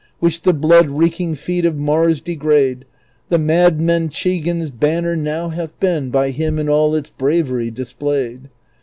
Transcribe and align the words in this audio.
Which 0.17 0.41
the 0.41 0.53
blood 0.55 0.87
reeking 0.89 1.35
feet 1.35 1.63
of 1.63 1.77
Mars 1.77 2.21
degrade, 2.21 2.85
The 3.29 3.37
mad 3.37 3.77
]\[anchegan's 3.79 4.71
banner 4.71 5.15
now 5.15 5.49
hath 5.49 5.79
been 5.79 6.09
By 6.09 6.31
him 6.31 6.57
in 6.57 6.67
all 6.67 6.95
its 6.95 7.11
bravery 7.11 7.69
displayed. 7.69 8.49